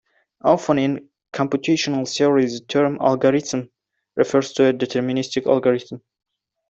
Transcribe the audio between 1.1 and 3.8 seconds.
computational theory, the term "algorithm"